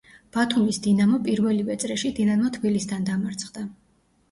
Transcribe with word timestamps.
ბათუმის 0.35 0.79
„დინამო“ 0.85 1.19
პირველივე 1.27 1.77
წრეში 1.85 2.13
„დინამო 2.23 2.51
თბილისთან“ 2.59 3.09
დამარცხდა. 3.13 3.71